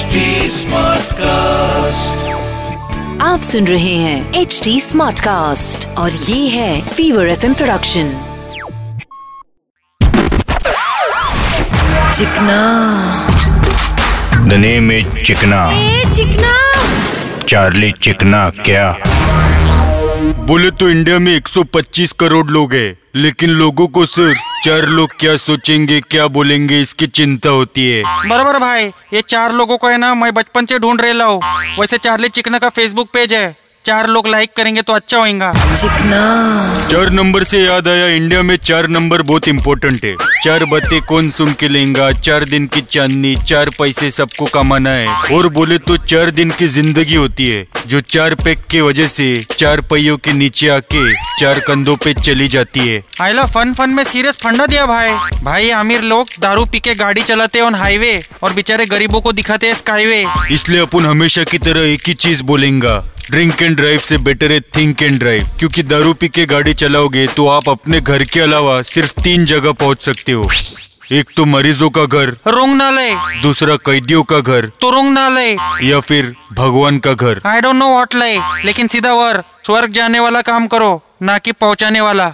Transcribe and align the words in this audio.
HD 0.00 0.06
cast 1.12 2.28
आप 3.22 3.42
सुन 3.42 3.66
रहे 3.66 3.94
हैं 3.94 4.34
एच 4.34 4.60
डी 4.64 4.80
स्मार्ट 4.80 5.20
कास्ट 5.20 5.88
और 5.88 6.12
ये 6.12 6.48
है 6.48 6.88
फीवर 6.88 7.28
एफएम 7.28 7.54
प्रोडक्शन 7.54 8.36
चिकना। 12.18 12.60
द 14.40 14.52
नेम 14.52 14.92
इज़ 14.92 15.08
चिकना। 15.08 15.70
ए 15.72 16.04
चिकना। 16.16 16.56
चार्ली 17.48 17.92
चिकना 17.92 18.50
क्या? 18.50 18.96
बोले 20.50 20.70
तो 20.70 20.88
इंडिया 20.90 21.18
में 21.18 21.32
125 21.34 22.12
करोड़ 22.12 22.46
लोग 22.50 22.72
हैं, 22.74 22.96
लेकिन 23.14 23.50
लोगों 23.50 23.86
को 23.88 24.04
सिर्फ़ 24.06 24.38
चार 24.64 24.86
लोग 24.88 25.10
क्या 25.20 25.36
सोचेंगे 25.36 26.00
क्या 26.00 26.26
बोलेंगे 26.28 26.80
इसकी 26.82 27.06
चिंता 27.08 27.50
होती 27.50 27.86
है। 27.88 28.02
बराबर 28.28 28.58
भाई 28.58 28.86
ये 29.14 29.22
चार 29.22 29.52
लोगों 29.52 29.76
को 29.78 29.88
है 29.88 29.98
ना 29.98 30.14
मैं 30.14 30.32
बचपन 30.34 30.66
से 30.66 30.78
ढूंढ 30.78 31.00
रहा 31.00 31.24
हूँ। 31.24 31.40
वैसे 31.80 31.98
चार्ली 31.98 32.28
चिकना 32.28 32.58
का 32.58 32.68
फेसबुक 32.68 33.08
पेज 33.14 33.34
है। 33.34 33.56
चार 33.84 34.06
लोग 34.08 34.26
लाइक 34.28 34.50
करेंगे 34.56 34.82
तो 34.82 34.92
अच्छा 34.92 35.18
होगा 35.18 35.52
चिकना 35.74 36.88
चार 36.90 37.10
नंबर 37.10 37.44
से 37.44 37.60
याद 37.60 37.88
आया 37.88 38.06
इंडिया 38.06 38.42
में 38.42 38.56
चार 38.58 38.86
नंबर 38.88 39.22
बहुत 39.22 39.46
इम्पोर्टेंट 39.48 40.04
है। 40.04 40.14
चार 40.44 40.64
बातें 40.64 41.00
कौन 41.02 41.30
सुन 41.30 41.52
के 41.60 41.68
लेगा? 41.68 42.10
चार 42.12 42.44
दिन 42.44 42.66
की 42.66 42.80
चांदनी 42.82 43.34
चार 43.48 43.70
पैसे 43.78 44.10
सबको 44.10 44.46
कमाना 44.54 44.90
है। 44.90 45.36
और 45.36 45.48
बोले 45.48 45.78
तो 45.78 45.96
चार 45.96 46.30
दिन 46.30 46.50
की 46.58 46.66
ज़िंदगी 46.68 47.14
होती 47.14 47.48
है 47.48 47.66
जो 47.86 48.00
चार 48.08 48.34
पैक 48.34 48.64
के 48.70 48.80
वजह 48.80 49.06
से 49.08 49.28
चार 49.50 49.80
पहियों 49.90 50.16
के 50.18 50.32
नीचे 50.32 50.68
आके 50.68 51.12
चार 51.40 51.60
कंधों 51.68 51.96
पे 52.04 52.12
चली 52.14 52.48
जाती 52.48 52.80
है। 52.80 53.02
आइला 53.20 53.46
फन 53.46 53.72
फन 53.74 53.90
में 53.90 54.02
सीरियस 54.04 54.36
फंडा 54.42 54.66
दिया 54.66 54.86
भाई। 54.86 55.40
भाई 55.42 55.70
अमीर 55.76 56.02
लोग 56.04 56.40
दारू 56.40 56.64
पी 56.64 56.80
के 56.80 56.94
गाड़ी 56.94 57.22
चलाते 57.22 57.60
ऑन 57.60 57.74
हाईवे 57.74 58.12
और 58.42 58.52
बेचारे 58.52 58.86
गरीबों 58.86 59.20
को 59.20 59.32
दिखाते 59.32 59.66
हैं 59.66 59.74
स्काईवे 59.74 60.24
इसलिए 60.52 60.80
अपन 60.80 61.06
हमेशा 61.06 61.44
की 61.44 61.58
तरह 61.60 61.92
एक 61.92 62.08
ही 62.08 62.14
चीज़ 62.16 62.42
बोलेंगा 62.44 62.98
ड्रिंक 63.30 63.62
एंड 63.62 63.76
ड्राइव 63.76 63.98
से 64.00 64.16
बेटर 64.18 64.52
है 64.52 64.60
थिंक 64.76 65.02
एंड 65.02 65.18
ड्राइव 65.18 65.48
क्योंकि 65.58 65.82
दारू 65.82 66.12
पी 66.14 66.28
के 66.28 66.44
गाड़ी 66.46 66.72
चलाओगे 66.74 67.26
तो 67.26 67.46
आप 67.48 67.68
अपने 67.68 68.00
घर 68.00 68.24
के 68.24 68.40
अलावा 68.40 68.80
सिर्फ़ 68.82 69.20
तीन 69.20 69.44
जगह 69.46 69.72
पहुँच 69.72 70.02
सकते 70.02 70.32
हो। 70.32 70.48
एक 71.12 71.30
तो 71.36 71.44
मरीजों 71.44 71.90
का 71.90 72.04
घर 72.04 72.30
रोंग 72.46 72.74
नाले 72.76 73.08
दूसरा 73.42 73.76
कैदियों 73.86 74.22
का 74.22 74.40
घर 74.40 74.66
तो 74.80 74.90
रोंग 74.90 75.12
नाले 75.12 75.46
या 75.86 76.00
फिर 76.00 76.34
भगवान 76.52 76.98
का 76.98 77.12
घर। 77.12 77.40
I 77.46 77.60
don't 77.60 77.76
know 77.76 77.92
what 77.92 78.14
lie 78.14 78.38
लेकिन 78.64 78.88
सीधा 78.88 79.12
वर 79.12 79.42
स्वर्ग 79.66 79.92
जाने 79.92 80.20
वाला 80.20 80.40
काम 80.42 80.66
करो 80.66 80.92
ना 81.22 81.38
कि 81.38 81.52
पहुँचाने 81.52 82.00
वाला। 82.00 82.28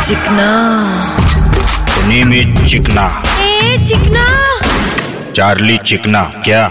चिकना। 0.00 0.48
द 1.88 2.04
नेम 2.08 2.32
इज़ 2.32 2.64
चिकना। 2.66 3.06
ए 3.40 3.84
चिकना। 3.84 4.26
चार्ली 5.32 5.78
चिकना 5.86 6.22
क्या? 6.44 6.70